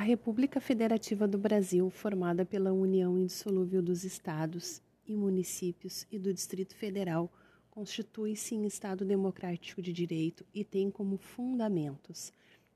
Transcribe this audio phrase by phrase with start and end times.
[0.00, 6.32] A República Federativa do Brasil, formada pela união indissolúvel dos estados e municípios e do
[6.32, 7.30] Distrito Federal,
[7.70, 12.32] constitui-se em Estado democrático de direito e tem como fundamentos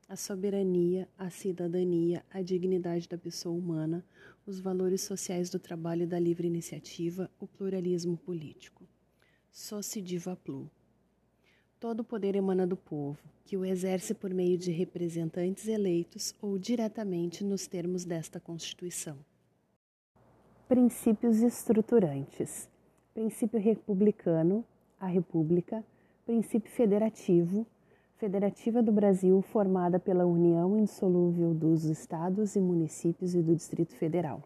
[0.07, 4.05] a soberania, a cidadania, a dignidade da pessoa humana,
[4.45, 8.87] os valores sociais do trabalho e da livre iniciativa, o pluralismo político.
[9.51, 10.69] Soci diva plu.
[11.87, 16.57] Todo o poder emana do povo, que o exerce por meio de representantes eleitos ou
[16.57, 19.15] diretamente nos termos desta Constituição.
[20.67, 22.67] Princípios estruturantes:
[23.13, 24.65] princípio republicano,
[24.99, 25.85] a República,
[26.25, 27.67] princípio federativo,
[28.17, 34.41] Federativa do Brasil, formada pela união indissolúvel dos estados e municípios e do Distrito Federal.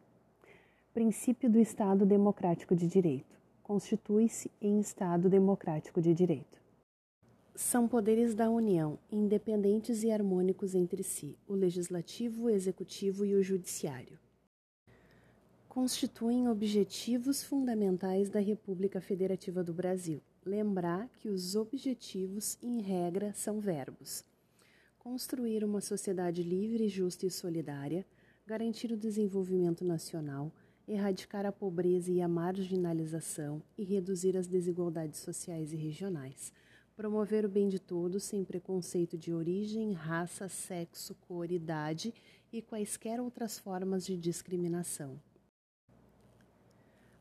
[0.94, 3.40] Princípio do Estado Democrático de Direito.
[3.64, 6.60] Constitui-se em Estado Democrático de Direito.
[7.60, 13.44] São poderes da União, independentes e harmônicos entre si, o Legislativo, o Executivo e o
[13.44, 14.18] Judiciário.
[15.68, 23.60] Constituem objetivos fundamentais da República Federativa do Brasil lembrar que os objetivos, em regra, são
[23.60, 24.24] verbos.
[24.98, 28.06] Construir uma sociedade livre, justa e solidária,
[28.48, 30.50] garantir o desenvolvimento nacional,
[30.88, 36.54] erradicar a pobreza e a marginalização e reduzir as desigualdades sociais e regionais,
[37.00, 42.14] promover o bem de todos sem preconceito de origem, raça, sexo, cor, idade
[42.52, 45.18] e quaisquer outras formas de discriminação.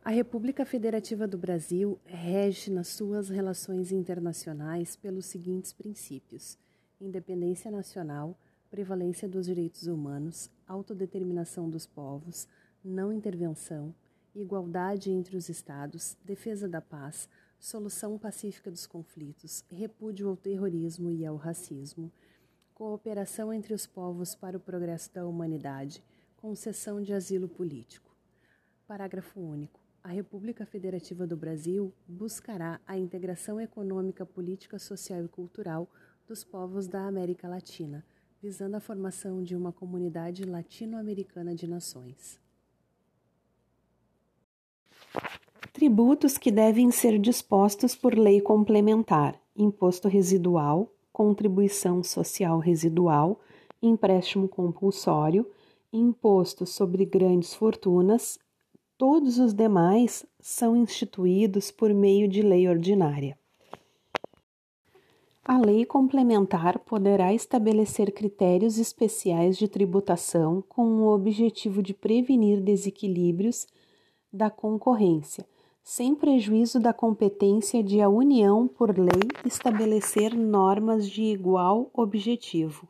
[0.04, 6.58] A República Federativa do Brasil rege nas suas relações internacionais pelos seguintes princípios:
[7.00, 8.36] independência nacional,
[8.68, 12.48] prevalência dos direitos humanos, autodeterminação dos povos,
[12.82, 13.94] não intervenção,
[14.34, 17.28] igualdade entre os Estados, defesa da paz,
[17.58, 22.12] solução pacífica dos conflitos, repúdio ao terrorismo e ao racismo,
[22.74, 26.02] cooperação entre os povos para o progresso da humanidade,
[26.36, 28.14] concessão de asilo político.
[28.86, 35.86] Parágrafo único a República Federativa do Brasil buscará a integração econômica, política, social e cultural
[36.26, 38.02] dos povos da América Latina,
[38.40, 42.40] visando a formação de uma comunidade latino-americana de nações.
[45.78, 53.38] Tributos que devem ser dispostos por lei complementar: imposto residual, contribuição social residual,
[53.80, 55.46] empréstimo compulsório,
[55.92, 58.40] imposto sobre grandes fortunas
[58.98, 63.38] Todos os demais são instituídos por meio de lei ordinária.
[65.44, 73.68] A lei complementar poderá estabelecer critérios especiais de tributação com o objetivo de prevenir desequilíbrios
[74.32, 75.46] da concorrência,
[75.90, 82.86] sem prejuízo da competência de a União, por lei, estabelecer normas de igual objetivo.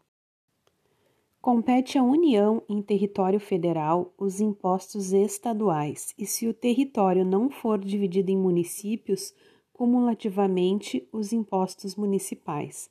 [1.41, 7.79] Compete à União, em território federal, os impostos estaduais, e se o território não for
[7.79, 9.33] dividido em municípios,
[9.73, 12.91] cumulativamente os impostos municipais.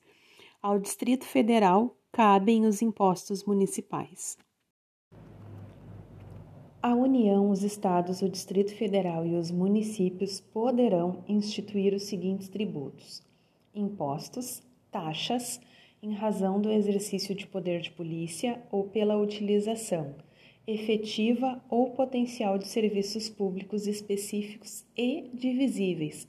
[0.62, 4.38] Ao Distrito Federal cabem os impostos municipais.
[6.88, 13.22] A União, os estados, o Distrito Federal e os municípios poderão instituir os seguintes tributos:
[13.76, 15.60] impostos, taxas,
[16.02, 20.16] em razão do exercício de poder de polícia ou pela utilização
[20.66, 26.26] efetiva ou potencial de serviços públicos específicos e divisíveis,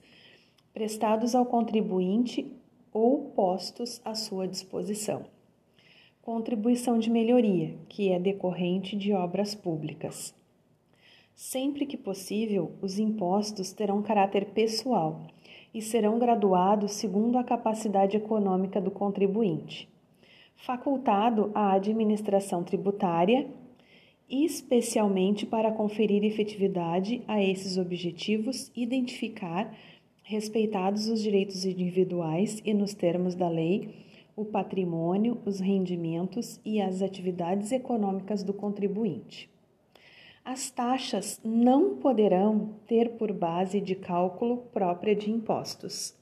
[0.74, 2.52] prestados ao contribuinte
[2.92, 5.24] ou postos à sua disposição.
[6.20, 10.36] Contribuição de melhoria, que é decorrente de obras públicas.
[11.40, 15.20] Sempre que possível, os impostos terão caráter pessoal
[15.72, 19.88] e serão graduados segundo a capacidade econômica do contribuinte.
[20.56, 23.48] Facultado à administração tributária,
[24.28, 29.72] especialmente para conferir efetividade a esses objetivos, identificar,
[30.24, 33.94] respeitados os direitos individuais e nos termos da lei,
[34.34, 39.48] o patrimônio, os rendimentos e as atividades econômicas do contribuinte.
[40.50, 46.16] As taxas não poderão ter por base de cálculo própria de impostos.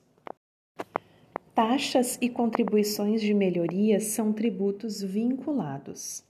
[1.55, 6.25] Taxas e contribuições de melhoria são tributos vinculados.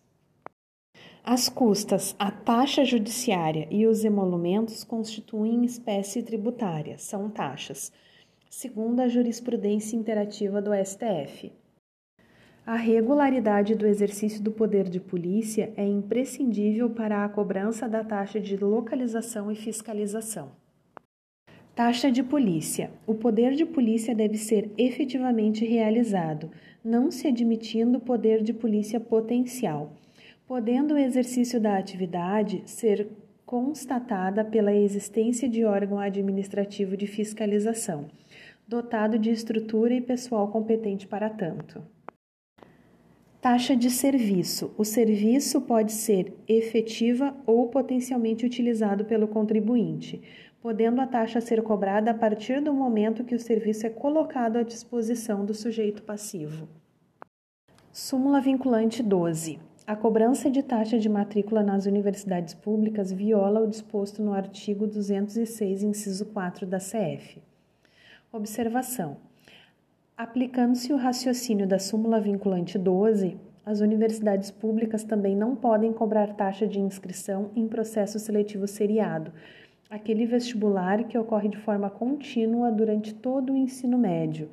[1.24, 7.90] As custas, a taxa judiciária e os emolumentos constituem espécie tributária, são taxas,
[8.50, 11.50] segundo a jurisprudência interativa do STF.
[12.66, 18.40] A regularidade do exercício do poder de polícia é imprescindível para a cobrança da taxa
[18.40, 20.50] de localização e fiscalização.
[21.76, 22.90] Taxa de polícia.
[23.06, 26.50] O poder de polícia deve ser efetivamente realizado,
[26.82, 29.92] não se admitindo poder de polícia potencial.
[30.44, 33.08] podendo o exercício da atividade ser
[33.44, 38.06] constatada pela existência de órgão administrativo de fiscalização,
[38.66, 41.95] dotado de estrutura e pessoal competente para tanto.
[43.48, 44.74] Taxa de serviço.
[44.76, 50.20] O serviço pode ser efetiva ou potencialmente utilizado pelo contribuinte,
[50.60, 54.64] podendo a taxa ser cobrada a partir do momento que o serviço é colocado à
[54.64, 56.68] disposição do sujeito passivo.
[57.92, 59.60] Súmula vinculante 12.
[59.86, 65.84] A cobrança de taxa de matrícula nas universidades públicas viola o disposto no artigo 206,
[65.84, 67.40] inciso 4 da CF.
[68.32, 69.18] Observação:
[70.16, 73.36] Aplicando-se o raciocínio da súmula vinculante 12,
[73.66, 79.30] as universidades públicas também não podem cobrar taxa de inscrição em processo seletivo seriado,
[79.90, 84.48] aquele vestibular que ocorre de forma contínua durante todo o ensino médio.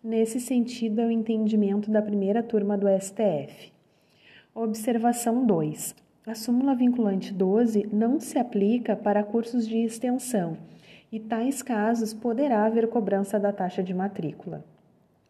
[0.00, 3.72] Nesse sentido, é o entendimento da primeira turma do STF.
[4.54, 5.92] Observação 2.
[6.24, 10.56] A súmula vinculante 12 não se aplica para cursos de extensão
[11.10, 14.64] e, tais casos, poderá haver cobrança da taxa de matrícula.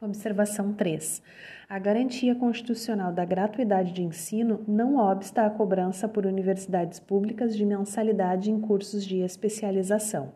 [0.03, 1.23] Observação 3.
[1.69, 7.67] A garantia constitucional da gratuidade de ensino não obsta à cobrança por universidades públicas de
[7.67, 10.33] mensalidade em cursos de especialização.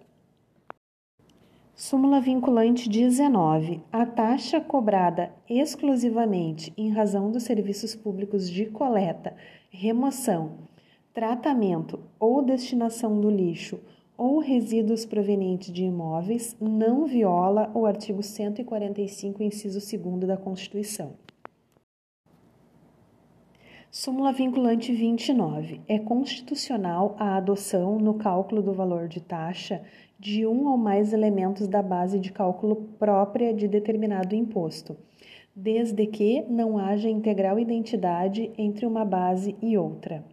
[1.74, 3.80] Súmula vinculante 19.
[3.90, 9.34] A taxa cobrada exclusivamente em razão dos serviços públicos de coleta,
[9.70, 10.58] remoção,
[11.14, 13.80] tratamento ou destinação do lixo
[14.16, 21.14] ou resíduos provenientes de imóveis não viola o artigo 145, inciso 2 da Constituição.
[23.90, 25.80] Súmula vinculante 29.
[25.86, 29.82] É constitucional a adoção no cálculo do valor de taxa
[30.18, 34.96] de um ou mais elementos da base de cálculo própria de determinado imposto,
[35.54, 40.24] desde que não haja integral identidade entre uma base e outra.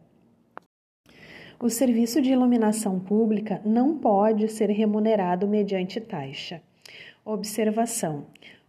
[1.64, 6.60] O serviço de iluminação pública não pode ser remunerado mediante taxa.
[7.24, 8.26] Observação: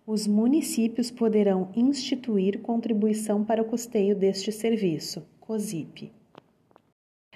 [0.06, 6.12] os municípios poderão instituir contribuição para o custeio deste serviço, COSIP.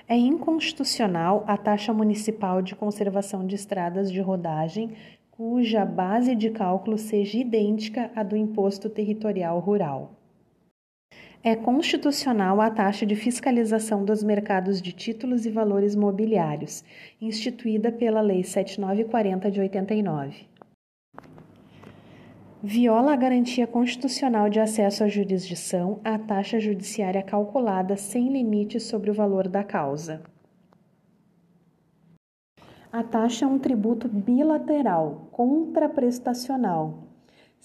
[0.06, 4.91] É inconstitucional a taxa municipal de conservação de estradas de rodagem
[5.31, 10.15] cuja base de cálculo seja idêntica à do imposto territorial rural.
[11.48, 16.82] É constitucional a taxa de fiscalização dos mercados de títulos e valores mobiliários,
[17.20, 20.48] instituída pela Lei 7940 de 89.
[22.60, 29.12] Viola a garantia constitucional de acesso à jurisdição a taxa judiciária calculada sem limite sobre
[29.12, 30.25] o valor da causa.
[32.90, 37.06] A taxa é um tributo bilateral, contraprestacional,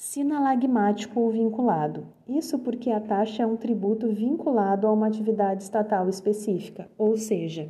[0.01, 2.07] sinalagmático ou vinculado.
[2.27, 7.69] Isso porque a taxa é um tributo vinculado a uma atividade estatal específica, ou seja,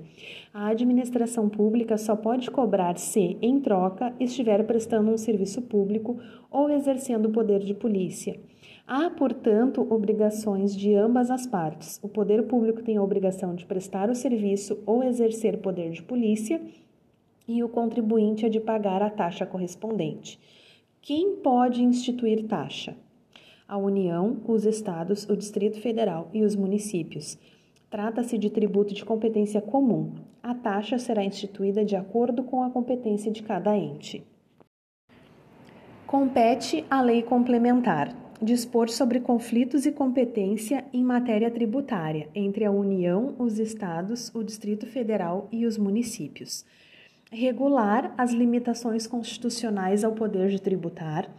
[0.54, 6.19] a administração pública só pode cobrar se, em troca, estiver prestando um serviço público
[6.50, 8.39] ou exercendo o poder de polícia.
[8.88, 12.00] Há, portanto, obrigações de ambas as partes.
[12.01, 16.62] O poder público tem a obrigação de prestar o serviço ou exercer poder de polícia,
[17.45, 20.39] e o contribuinte é de pagar a taxa correspondente.
[21.03, 22.95] Quem pode instituir taxa?
[23.68, 27.39] A União, os estados, o Distrito Federal e os municípios.
[27.89, 30.13] Trata-se de tributo de competência comum.
[30.43, 34.24] A taxa será instituída de acordo com a competência de cada ente.
[36.05, 43.34] Compete a lei complementar dispor sobre conflitos e competência em matéria tributária entre a União,
[43.39, 46.63] os estados, o Distrito Federal e os municípios
[47.32, 51.30] regular as limitações constitucionais ao poder de tributar.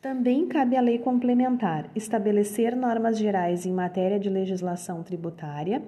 [0.00, 5.82] Também cabe à lei complementar estabelecer normas gerais em matéria de legislação tributária,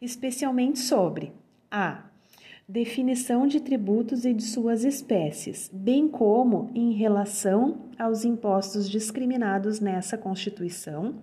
[0.00, 1.32] especialmente sobre
[1.70, 2.04] a
[2.68, 10.16] definição de tributos e de suas espécies, bem como em relação aos impostos discriminados nessa
[10.16, 11.16] Constituição,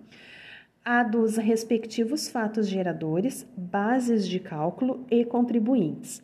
[0.84, 6.22] a dos respectivos fatos geradores, bases de cálculo e contribuintes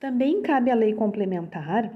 [0.00, 1.92] também cabe à lei complementar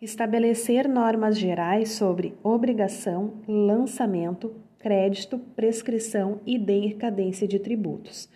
[0.00, 8.28] estabelecer normas gerais sobre obrigação, lançamento, crédito, prescrição e decadência de tributos.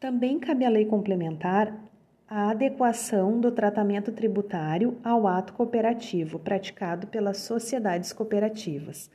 [0.00, 1.78] Também cabe à lei complementar
[2.26, 9.10] a adequação do tratamento tributário ao ato cooperativo praticado pelas sociedades cooperativas.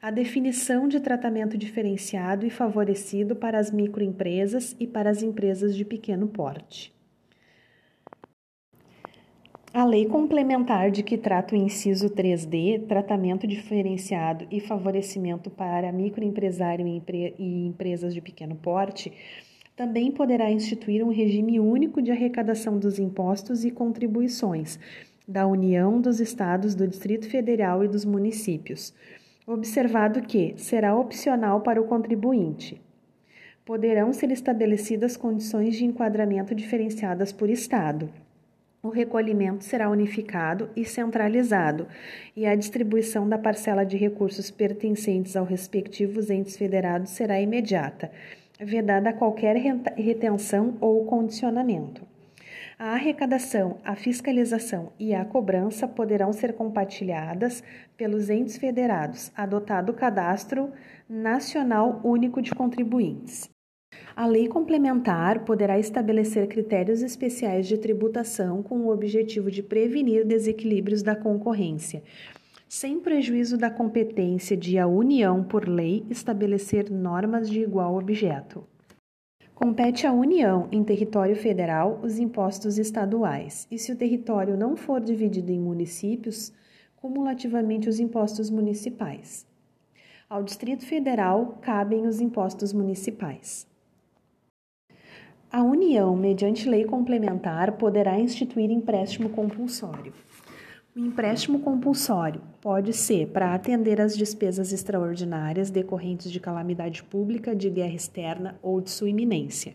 [0.00, 5.84] A definição de tratamento diferenciado e favorecido para as microempresas e para as empresas de
[5.84, 6.98] pequeno porte.
[9.72, 16.84] A lei complementar de que trata o inciso 3D, tratamento diferenciado e favorecimento para microempresário
[17.38, 19.12] e empresas de pequeno porte,
[19.76, 24.76] também poderá instituir um regime único de arrecadação dos impostos e contribuições
[25.26, 28.92] da União, dos Estados, do Distrito Federal e dos municípios,
[29.46, 32.82] observado que será opcional para o contribuinte.
[33.64, 38.10] Poderão ser estabelecidas condições de enquadramento diferenciadas por Estado
[38.82, 41.86] o recolhimento será unificado e centralizado,
[42.34, 48.10] e a distribuição da parcela de recursos pertencentes aos respectivos entes federados será imediata,
[48.58, 49.56] vedada qualquer
[49.96, 52.06] retenção ou condicionamento.
[52.78, 57.62] A arrecadação, a fiscalização e a cobrança poderão ser compartilhadas
[57.94, 60.72] pelos entes federados, adotado o Cadastro
[61.06, 63.50] Nacional Único de Contribuintes.
[64.14, 71.02] A lei complementar poderá estabelecer critérios especiais de tributação com o objetivo de prevenir desequilíbrios
[71.02, 72.02] da concorrência,
[72.68, 78.64] sem prejuízo da competência de a União, por lei, estabelecer normas de igual objeto.
[79.54, 85.00] Compete à União, em território federal, os impostos estaduais, e se o território não for
[85.00, 86.52] dividido em municípios,
[86.96, 89.46] cumulativamente os impostos municipais.
[90.28, 93.69] Ao Distrito Federal cabem os impostos municipais.
[95.52, 100.12] A União, mediante lei complementar, poderá instituir empréstimo compulsório.
[100.94, 107.68] O empréstimo compulsório pode ser para atender às despesas extraordinárias decorrentes de calamidade pública, de
[107.68, 109.74] guerra externa ou de sua iminência.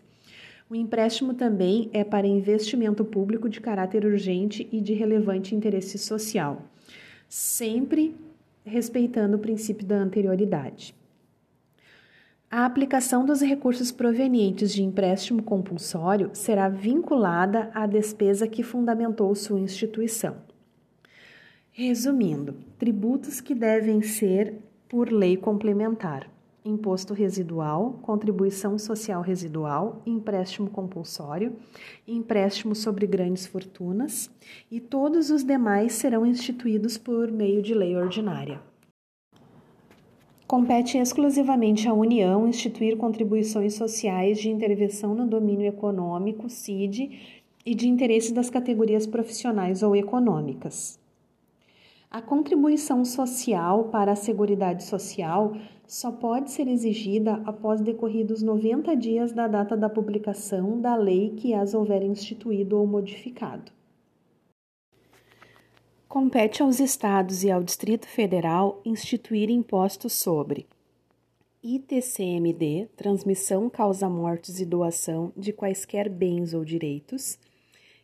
[0.70, 6.62] O empréstimo também é para investimento público de caráter urgente e de relevante interesse social,
[7.28, 8.16] sempre
[8.64, 10.94] respeitando o princípio da anterioridade.
[12.48, 19.58] A aplicação dos recursos provenientes de empréstimo compulsório será vinculada à despesa que fundamentou sua
[19.58, 20.36] instituição.
[21.72, 24.54] Resumindo, tributos que devem ser
[24.88, 26.30] por lei complementar:
[26.64, 31.56] imposto residual, contribuição social residual, empréstimo compulsório,
[32.06, 34.30] empréstimo sobre grandes fortunas
[34.70, 38.60] e todos os demais serão instituídos por meio de lei ordinária.
[40.46, 47.88] Compete exclusivamente à União instituir contribuições sociais de intervenção no domínio econômico, CID, e de
[47.88, 51.00] interesse das categorias profissionais ou econômicas.
[52.08, 59.32] A contribuição social para a Seguridade Social só pode ser exigida após decorridos 90 dias
[59.32, 63.75] da data da publicação da lei que as houver instituído ou modificado.
[66.08, 70.64] Compete aos Estados e ao Distrito Federal instituir impostos sobre
[71.60, 77.36] ITCMD, transmissão, causa-mortes e doação de quaisquer bens ou direitos,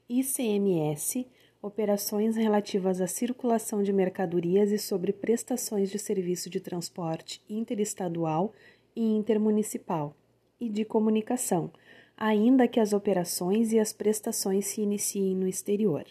[0.08, 1.28] ICMS,
[1.62, 8.52] operações relativas à circulação de mercadorias e sobre prestações de serviço de transporte interestadual
[8.96, 10.12] e intermunicipal,
[10.60, 11.70] e de comunicação,
[12.16, 16.04] ainda que as operações e as prestações se iniciem no exterior.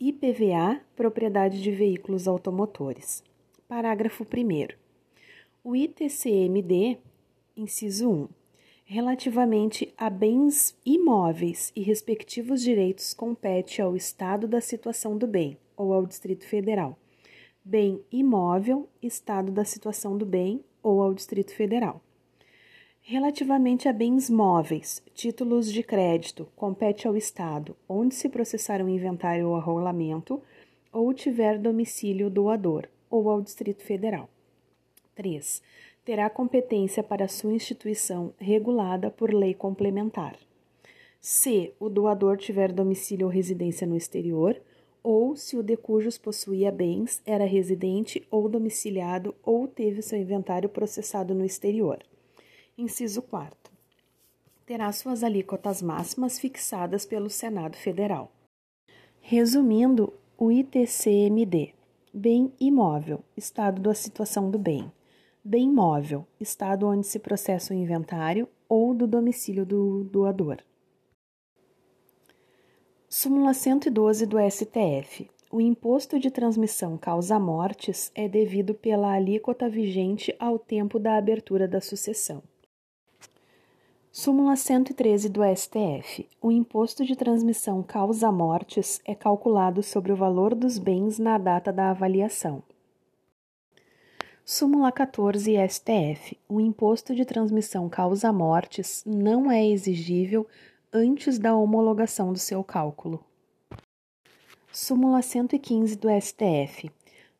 [0.00, 3.20] IPVA, propriedade de veículos automotores.
[3.66, 4.68] Parágrafo 1.
[5.64, 6.98] O ITCMD,
[7.56, 8.28] inciso 1,
[8.84, 15.92] relativamente a bens imóveis e respectivos direitos, compete ao Estado da situação do bem ou
[15.92, 16.96] ao Distrito Federal.
[17.64, 22.00] Bem imóvel, Estado da situação do bem ou ao Distrito Federal.
[23.10, 29.48] Relativamente a bens móveis, títulos de crédito, compete ao Estado, onde se processar um inventário
[29.48, 30.42] ou arrolamento,
[30.92, 34.28] ou tiver domicílio doador, ou ao Distrito Federal.
[35.14, 35.62] 3.
[36.04, 40.36] Terá competência para sua instituição regulada por lei complementar.
[41.18, 44.60] Se o doador tiver domicílio ou residência no exterior,
[45.02, 50.68] ou se o de cujos possuía bens era residente ou domiciliado ou teve seu inventário
[50.68, 52.00] processado no exterior.
[52.80, 53.72] Inciso 4.
[54.64, 58.30] Terá suas alíquotas máximas fixadas pelo Senado Federal.
[59.20, 61.74] Resumindo, o ITCMD:
[62.14, 64.92] bem imóvel, estado da situação do bem.
[65.42, 70.58] Bem móvel, estado onde se processa o inventário ou do domicílio do doador.
[73.08, 75.28] Súmula 112 do STF.
[75.50, 81.80] O imposto de transmissão causa-mortes é devido pela alíquota vigente ao tempo da abertura da
[81.80, 82.40] sucessão.
[84.20, 86.28] Súmula 113 do STF.
[86.42, 91.90] O imposto de transmissão causa-mortes é calculado sobre o valor dos bens na data da
[91.90, 92.60] avaliação.
[94.44, 96.36] Súmula 14 STF.
[96.48, 100.44] O imposto de transmissão causa-mortes não é exigível
[100.92, 103.24] antes da homologação do seu cálculo.
[104.72, 106.90] Súmula 115 do STF.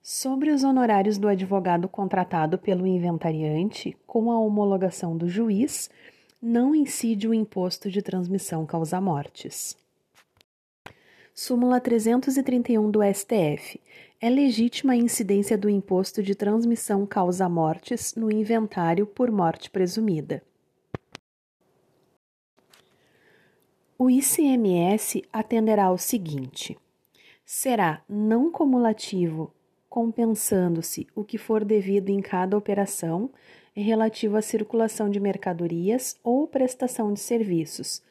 [0.00, 5.90] Sobre os honorários do advogado contratado pelo inventariante, com a homologação do juiz,
[6.40, 9.76] não incide o imposto de transmissão causa-mortes.
[11.35, 13.80] Súmula 331 do STF.
[14.21, 20.42] É legítima a incidência do imposto de transmissão causa-mortes no inventário por morte presumida.
[23.97, 26.78] O ICMS atenderá ao seguinte:
[27.45, 29.52] será não cumulativo,
[29.88, 33.30] compensando-se o que for devido em cada operação
[33.82, 38.02] relativo à circulação de mercadorias ou prestação de serviços,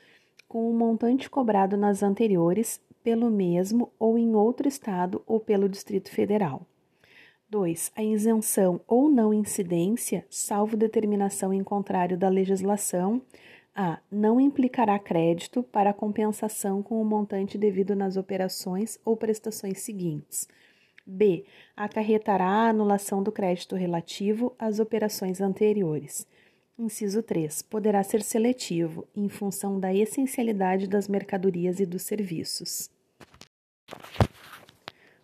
[0.48, 6.12] com o montante cobrado nas anteriores pelo mesmo ou em outro estado ou pelo Distrito
[6.12, 6.66] Federal.
[7.50, 7.94] 2.
[7.96, 13.22] A isenção ou não incidência, salvo determinação em contrário da legislação,
[13.74, 14.00] a.
[14.12, 20.48] Não implicará crédito para compensação com o montante devido nas operações ou prestações seguintes.
[21.08, 21.46] B.
[21.76, 26.28] Acarretará a anulação do crédito relativo às operações anteriores.
[26.78, 27.64] Inciso 3.
[27.64, 32.92] Poderá ser seletivo, em função da essencialidade das mercadorias e dos serviços.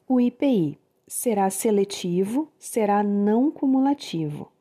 [0.07, 4.51] O IPI será seletivo, será não cumulativo.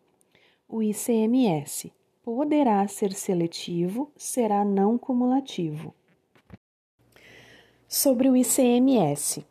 [0.69, 5.95] O ICMS poderá ser seletivo, será não cumulativo.
[7.89, 9.45] Sobre o ICMS.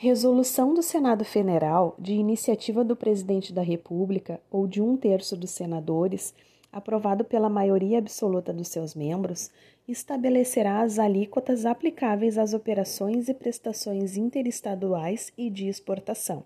[0.00, 5.50] Resolução do Senado Federal, de iniciativa do Presidente da República ou de um terço dos
[5.50, 6.32] senadores,
[6.72, 9.50] aprovado pela maioria absoluta dos seus membros,
[9.88, 16.44] estabelecerá as alíquotas aplicáveis às operações e prestações interestaduais e de exportação.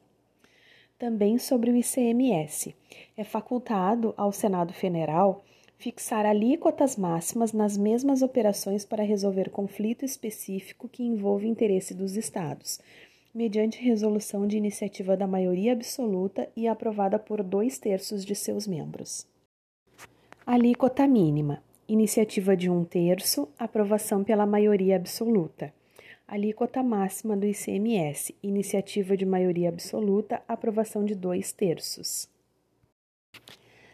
[0.98, 2.74] Também sobre o ICMS.
[3.14, 5.44] É facultado ao Senado Federal
[5.76, 12.80] fixar alíquotas máximas nas mesmas operações para resolver conflito específico que envolve interesse dos Estados,
[13.34, 19.26] mediante resolução de iniciativa da maioria absoluta e aprovada por dois terços de seus membros.
[20.44, 21.62] Alíquota mínima.
[21.88, 25.72] Iniciativa de um terço, aprovação pela maioria absoluta.
[26.26, 28.34] Alíquota máxima do ICMS.
[28.42, 32.28] Iniciativa de maioria absoluta, aprovação de dois terços.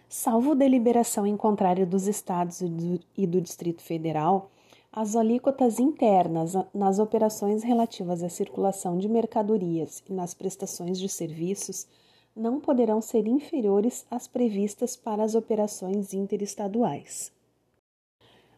[0.08, 2.62] Salvo deliberação em contrário dos Estados
[3.16, 4.50] e do Distrito Federal,
[5.00, 11.86] as alíquotas internas nas operações relativas à circulação de mercadorias e nas prestações de serviços
[12.34, 17.30] não poderão ser inferiores às previstas para as operações interestaduais.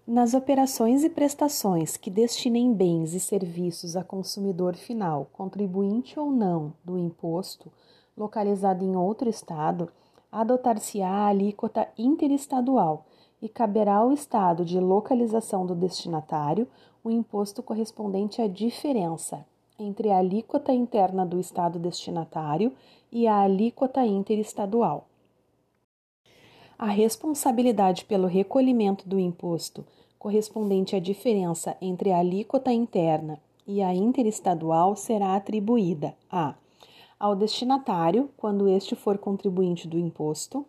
[0.06, 6.72] Nas operações e prestações que destinem bens e serviços a consumidor final, contribuinte ou não
[6.82, 7.70] do imposto,
[8.16, 9.92] localizado em outro Estado,
[10.32, 13.04] adotar-se-á a alíquota interestadual
[13.40, 16.66] e caberá ao Estado de localização do destinatário
[17.02, 19.44] o imposto correspondente à diferença
[19.78, 22.72] entre a alíquota interna do Estado destinatário
[23.10, 25.06] e a alíquota interestadual.
[26.78, 29.84] A responsabilidade pelo recolhimento do imposto
[30.18, 36.54] correspondente à diferença entre a alíquota interna e a interestadual será atribuída a
[37.20, 40.64] ao destinatário, quando este for contribuinte do imposto,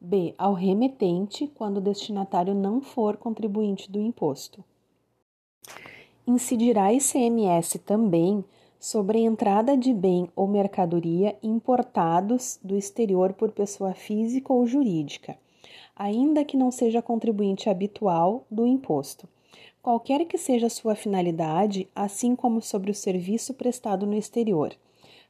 [0.00, 0.34] b.
[0.36, 4.64] ao remetente, quando o destinatário não for contribuinte do imposto.
[6.26, 8.44] Incidirá ICMS também
[8.78, 15.36] sobre a entrada de bem ou mercadoria importados do exterior por pessoa física ou jurídica,
[15.94, 19.28] ainda que não seja contribuinte habitual do imposto,
[19.82, 24.76] qualquer que seja sua finalidade, assim como sobre o serviço prestado no exterior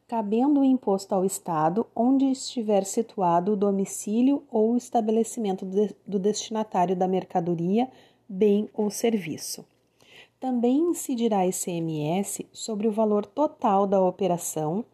[0.09, 5.66] cabendo o imposto ao Estado onde estiver situado o domicílio ou o estabelecimento
[6.07, 7.88] do destinatário da mercadoria,
[8.29, 9.64] bem ou serviço.
[10.38, 14.85] Também incidirá ICMS sobre o valor total da operação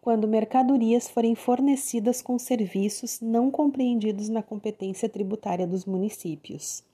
[0.00, 6.84] quando mercadorias forem fornecidas com serviços não compreendidos na competência tributária dos municípios.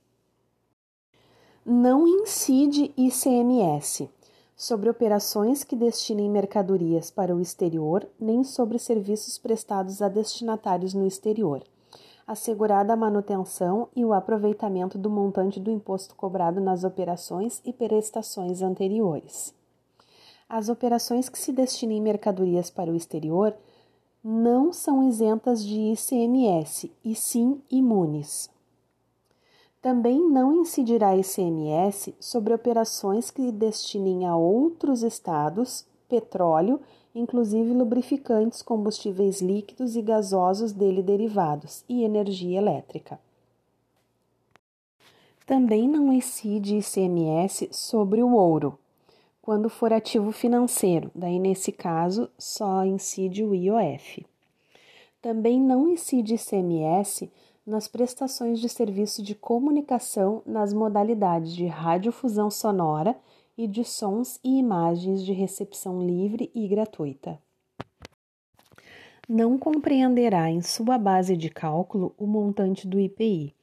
[1.64, 4.08] Não incide ICMS
[4.60, 11.06] sobre operações que destinem mercadorias para o exterior, nem sobre serviços prestados a destinatários no
[11.06, 11.64] exterior,
[12.26, 18.60] assegurada a manutenção e o aproveitamento do montante do imposto cobrado nas operações e prestações
[18.60, 19.54] anteriores.
[20.46, 23.56] As operações que se destinem mercadorias para o exterior
[24.22, 28.50] não são isentas de ICMS, e sim imunes.
[29.80, 36.80] Também não incidirá ICMS sobre operações que destinem a outros estados petróleo,
[37.14, 43.18] inclusive lubrificantes, combustíveis líquidos e gasosos dele derivados, e energia elétrica.
[45.46, 48.78] Também não incide ICMS sobre o ouro,
[49.40, 54.26] quando for ativo financeiro, daí nesse caso só incide o IOF.
[55.22, 57.30] Também não incide ICMS
[57.70, 63.16] nas prestações de serviço de comunicação nas modalidades de radiofusão sonora
[63.56, 67.40] e de sons e imagens de recepção livre e gratuita.
[69.28, 73.54] Não compreenderá em sua base de cálculo o montante do IPI,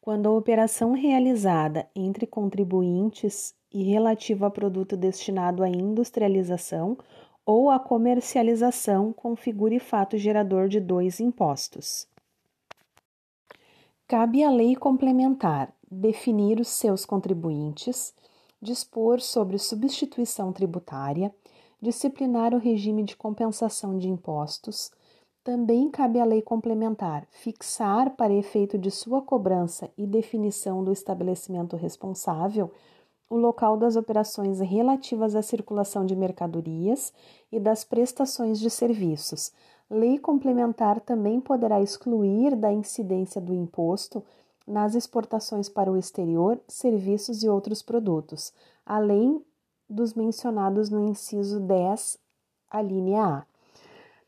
[0.00, 6.96] quando a operação realizada entre contribuintes e relativa a produto destinado à industrialização
[7.44, 12.08] ou à comercialização configure fato gerador de dois impostos.
[14.10, 18.12] Cabe à lei complementar definir os seus contribuintes,
[18.60, 21.32] dispor sobre substituição tributária,
[21.80, 24.90] disciplinar o regime de compensação de impostos.
[25.44, 31.76] Também cabe à lei complementar fixar, para efeito de sua cobrança e definição do estabelecimento
[31.76, 32.72] responsável,
[33.28, 37.12] o local das operações relativas à circulação de mercadorias
[37.52, 39.52] e das prestações de serviços,
[39.90, 44.22] Lei complementar também poderá excluir da incidência do imposto
[44.64, 48.52] nas exportações para o exterior serviços e outros produtos,
[48.86, 49.44] além
[49.88, 52.16] dos mencionados no inciso 10,
[52.70, 53.46] a linha A.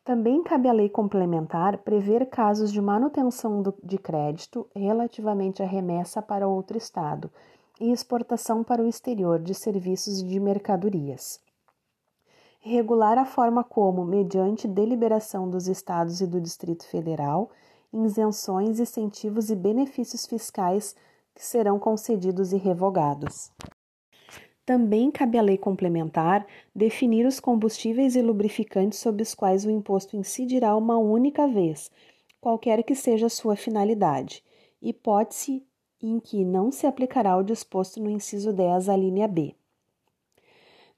[0.05, 6.20] Também cabe à lei complementar prever casos de manutenção do, de crédito relativamente à remessa
[6.20, 7.31] para outro Estado
[7.81, 11.40] e exportação para o exterior de serviços e de mercadorias
[12.64, 17.51] regular a forma como, mediante deliberação dos Estados e do Distrito Federal,
[17.92, 20.94] isenções, incentivos e benefícios fiscais
[21.35, 23.51] que serão concedidos e revogados.
[24.64, 30.16] Também cabe à lei complementar definir os combustíveis e lubrificantes sobre os quais o imposto
[30.16, 31.90] incidirá uma única vez,
[32.40, 34.42] qualquer que seja a sua finalidade,
[34.81, 35.66] hipótese
[36.01, 39.55] em que não se aplicará o disposto no inciso 10, a linha B.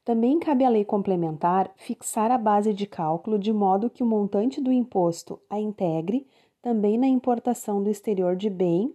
[0.05, 4.61] Também cabe à lei complementar fixar a base de cálculo de modo que o montante
[4.61, 6.27] do imposto a integre
[6.61, 8.95] também na importação do exterior de bem,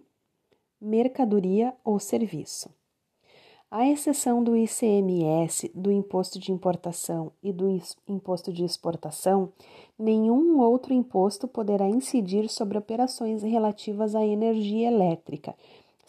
[0.80, 2.70] mercadoria ou serviço.
[3.70, 7.68] À exceção do ICMS, do imposto de importação e do
[8.08, 9.52] imposto de exportação,
[9.96, 15.54] nenhum outro imposto poderá incidir sobre operações relativas à energia elétrica,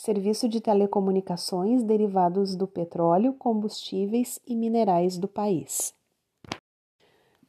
[0.01, 5.93] serviço de telecomunicações derivados do petróleo, combustíveis e minerais do país.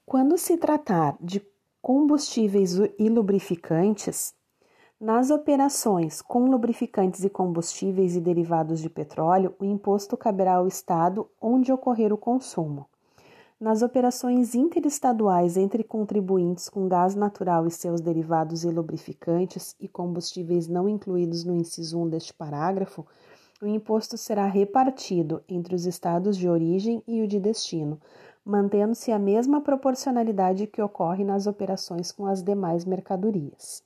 [0.05, 1.43] Quando se tratar de
[1.81, 4.35] combustíveis e lubrificantes,
[5.01, 11.27] nas operações com lubrificantes e combustíveis e derivados de petróleo, o imposto caberá ao Estado
[11.41, 12.87] onde ocorrer o consumo.
[13.62, 20.66] Nas operações interestaduais entre contribuintes com gás natural e seus derivados e lubrificantes e combustíveis
[20.66, 23.07] não incluídos no inciso 1 deste parágrafo,
[23.62, 28.01] o imposto será repartido entre os estados de origem e o de destino,
[28.44, 33.85] mantendo-se a mesma proporcionalidade que ocorre nas operações com as demais mercadorias.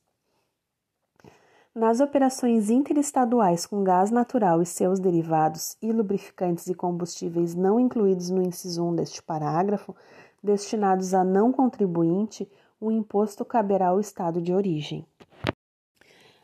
[1.77, 8.31] Nas operações interestaduais com gás natural e seus derivados e lubrificantes e combustíveis não incluídos
[8.31, 9.95] no inciso 1 deste parágrafo,
[10.43, 15.05] destinados a não contribuinte, o imposto caberá ao estado de origem.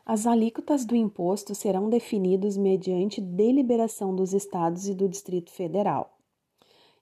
[0.05, 6.15] As alíquotas do imposto serão definidas mediante deliberação dos estados e do Distrito Federal.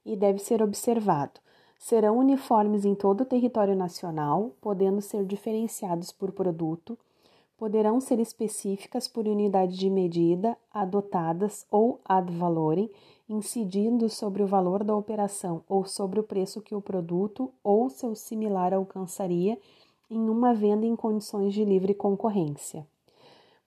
[0.05, 1.41] E deve ser observado:
[1.77, 6.97] serão uniformes em todo o território nacional, podendo ser diferenciados por produto
[7.61, 12.89] poderão ser específicas por unidade de medida, adotadas ou ad valorem,
[13.29, 18.15] incidindo sobre o valor da operação ou sobre o preço que o produto ou seu
[18.15, 19.59] similar alcançaria
[20.09, 22.83] em uma venda em condições de livre concorrência.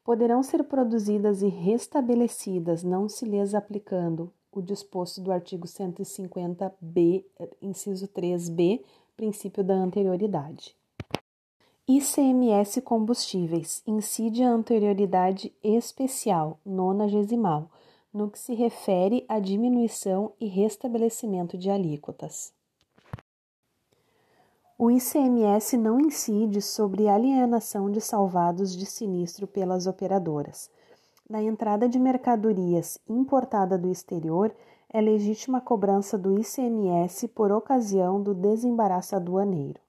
[0.02, 7.24] Poderão ser produzidas e restabelecidas, não se lhes aplicando o disposto do artigo 150b,
[7.62, 8.82] inciso 3b,
[9.16, 10.74] princípio da anterioridade.
[11.86, 17.70] ICMS Combustíveis incide a anterioridade especial, nonagesimal,
[18.10, 22.54] no que se refere à diminuição e restabelecimento de alíquotas.
[24.78, 30.70] O ICMS não incide sobre alienação de salvados de sinistro pelas operadoras.
[31.28, 34.56] Na entrada de mercadorias importada do exterior,
[34.88, 39.83] é legítima a cobrança do ICMS por ocasião do desembaraço aduaneiro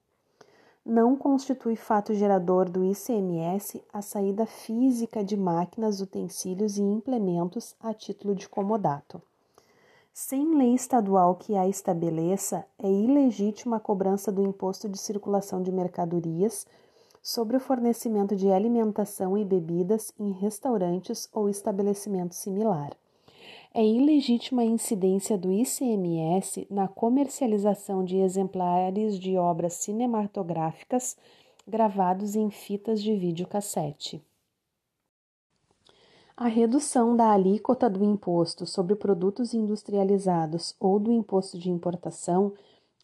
[0.86, 7.92] não constitui fato gerador do ICMS a saída física de máquinas, utensílios e implementos a
[7.92, 9.20] título de comodato.
[10.14, 15.72] Sem lei estadual que a estabeleça, é ilegítima a cobrança do imposto de circulação de
[15.72, 16.64] mercadorias
[17.20, 22.92] sobre o fornecimento de alimentação e bebidas em restaurantes ou estabelecimento similar.
[23.78, 31.14] É ilegítima a incidência do ICMS na comercialização de exemplares de obras cinematográficas
[31.68, 34.24] gravados em fitas de videocassete.
[36.34, 42.54] A redução da alíquota do imposto sobre produtos industrializados ou do imposto de importação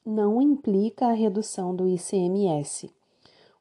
[0.07, 2.91] não implica a redução do ICMS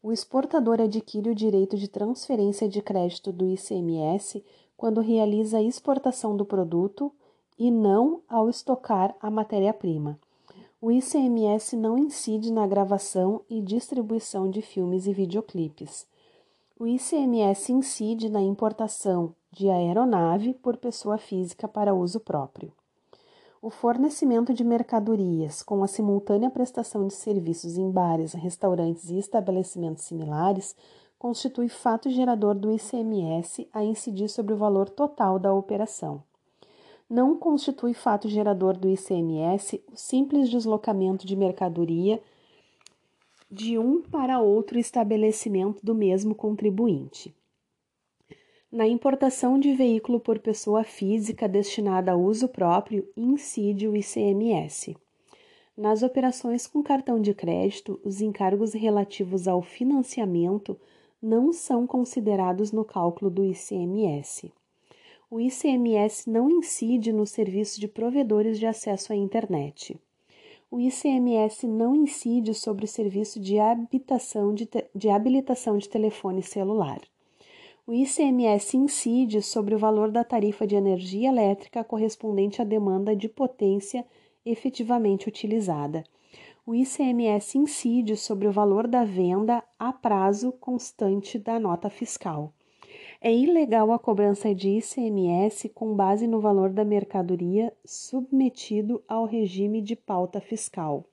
[0.04, 4.44] o exportador adquire o direito de transferência de crédito do ICMS
[4.82, 7.12] quando realiza a exportação do produto
[7.56, 10.20] e não ao estocar a matéria-prima.
[10.82, 16.08] O ICMS não incide na gravação e distribuição de filmes e videoclipes.
[16.80, 22.74] O ICMS incide na importação de aeronave por pessoa física para uso próprio.
[23.62, 30.06] O fornecimento de mercadorias com a simultânea prestação de serviços em bares, restaurantes e estabelecimentos
[30.06, 30.76] similares
[31.22, 36.24] constitui fato gerador do ICMS a incidir sobre o valor total da operação.
[37.08, 42.20] Não constitui fato gerador do ICMS o simples deslocamento de mercadoria
[43.52, 47.32] de um para outro estabelecimento do mesmo contribuinte.
[48.72, 54.98] Na importação de veículo por pessoa física destinada a uso próprio, incide o ICMS.
[55.78, 60.76] Nas operações com cartão de crédito, os encargos relativos ao financiamento
[61.22, 64.52] não são considerados no cálculo do ICMS.
[65.30, 69.98] O ICMS não incide no serviço de provedores de acesso à internet.
[70.70, 77.00] O ICMS não incide sobre o serviço de, habitação de, de habilitação de telefone celular.
[77.86, 83.28] O ICMS incide sobre o valor da tarifa de energia elétrica correspondente à demanda de
[83.28, 84.06] potência
[84.46, 86.04] efetivamente utilizada.
[86.72, 92.54] O ICMS incide sobre o valor da venda a prazo constante da nota fiscal.
[93.20, 99.82] É ilegal a cobrança de ICMS com base no valor da mercadoria submetido ao regime
[99.82, 101.04] de pauta fiscal.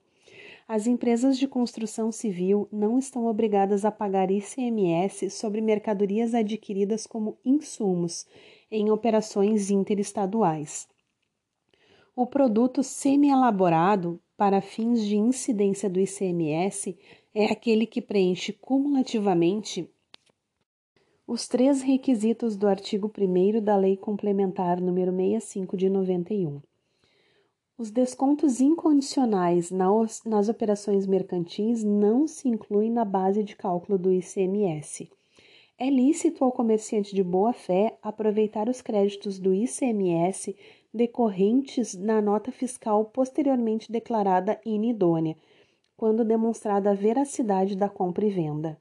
[0.69, 7.37] As empresas de construção civil não estão obrigadas a pagar ICMS sobre mercadorias adquiridas como
[7.45, 8.29] insumos
[8.71, 10.87] em operações interestaduais.
[12.15, 16.97] O produto semi-elaborado para fins de incidência do ICMS
[17.35, 19.91] é aquele que preenche cumulativamente
[21.27, 26.63] os três requisitos do artigo 1 da Lei Complementar nº 65 de 91.
[27.77, 35.11] Os descontos incondicionais nas operações mercantis não se incluem na base de cálculo do ICMS.
[35.77, 40.57] É lícito ao comerciante de boa-fé aproveitar os créditos do ICMS
[40.93, 45.37] decorrentes na nota fiscal posteriormente declarada inidônea,
[45.97, 48.81] quando demonstrada a veracidade da compra e venda.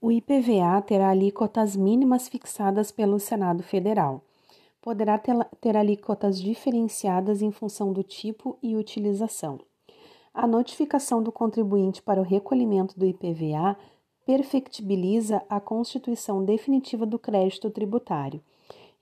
[0.00, 4.22] O IPVA terá alíquotas mínimas fixadas pelo Senado Federal
[4.84, 5.18] poderá
[5.62, 9.58] ter alíquotas diferenciadas em função do tipo e utilização.
[10.34, 13.78] A notificação do contribuinte para o recolhimento do IPVA
[14.26, 18.42] perfectibiliza a constituição definitiva do crédito tributário,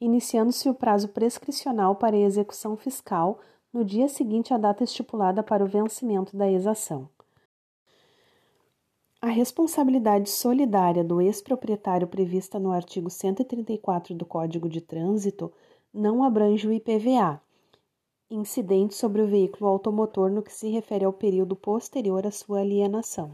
[0.04, 3.38] iniciando-se o prazo prescricional para a execução fiscal
[3.72, 7.08] no dia seguinte à data estipulada para o vencimento da exação.
[9.20, 15.52] A responsabilidade solidária do ex-proprietário prevista no artigo 134 do Código de Trânsito
[15.94, 17.40] não abrange o IPVA,
[18.28, 23.30] incidente sobre o veículo automotor no que se refere ao período posterior à sua alienação.